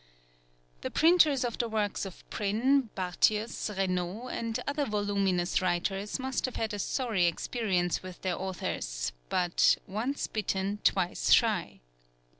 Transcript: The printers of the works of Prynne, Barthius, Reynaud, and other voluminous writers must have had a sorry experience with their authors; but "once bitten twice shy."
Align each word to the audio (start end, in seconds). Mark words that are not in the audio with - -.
The 0.81 0.89
printers 0.89 1.45
of 1.45 1.59
the 1.59 1.69
works 1.69 2.05
of 2.07 2.27
Prynne, 2.31 2.89
Barthius, 2.95 3.69
Reynaud, 3.69 4.29
and 4.33 4.59
other 4.65 4.83
voluminous 4.83 5.61
writers 5.61 6.17
must 6.17 6.45
have 6.45 6.55
had 6.55 6.73
a 6.73 6.79
sorry 6.79 7.27
experience 7.27 8.01
with 8.01 8.19
their 8.23 8.35
authors; 8.35 9.11
but 9.29 9.77
"once 9.85 10.25
bitten 10.25 10.79
twice 10.83 11.31
shy." 11.31 11.81